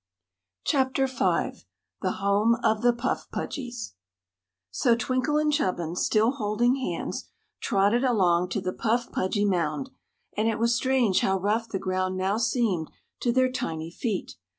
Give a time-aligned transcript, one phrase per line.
[0.63, 1.51] Chapter V
[2.01, 3.93] The Home of the Puff Pudgys
[4.71, 7.25] SO Twinkle and Chubbins, still holding hands,
[7.59, 9.91] trotted along to the Puff Pudgy mound,
[10.35, 14.37] and it was strange how rough the ground now seemed to their tiny feet.